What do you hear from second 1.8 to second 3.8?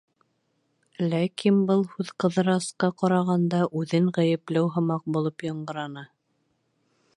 һүҙ, Ҡыҙырасҡа ҡарағанда,